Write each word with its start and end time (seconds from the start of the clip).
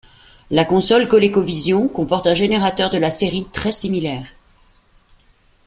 La 0.49 0.65
console 0.65 1.07
ColecoVision 1.07 1.87
comporte 1.87 2.25
un 2.25 2.33
générateur 2.33 2.89
de 2.89 2.97
la 2.97 3.11
série 3.11 3.45
très 3.51 3.71
similaire. 3.71 4.25